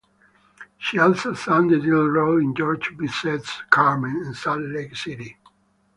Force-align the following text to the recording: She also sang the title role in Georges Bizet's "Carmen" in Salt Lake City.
She 0.79 0.97
also 0.97 1.33
sang 1.35 1.67
the 1.67 1.77
title 1.79 2.09
role 2.09 2.39
in 2.41 2.55
Georges 2.55 2.95
Bizet's 2.97 3.61
"Carmen" 3.69 4.23
in 4.25 4.33
Salt 4.33 4.61
Lake 4.63 4.95
City. 4.95 5.37